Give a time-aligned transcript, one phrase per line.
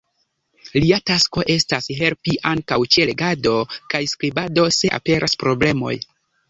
[0.83, 3.55] Lia tasko estas helpi ankaŭ ĉe legado
[3.95, 5.97] kaj skribado, se aperas problemoj.